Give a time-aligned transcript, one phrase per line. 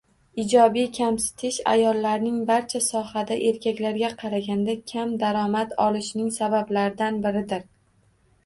[0.43, 7.67] Ijobiy kamsitish ayollarning barcha sohalarda erkaklarga qaraganda kam daromad olishining sabablaridan biridir